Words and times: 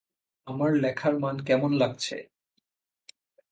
আমার 0.47 0.71
লেখার 0.75 1.13
মান 1.19 1.35
কেমন 1.47 1.71
লাগছে? 1.73 2.15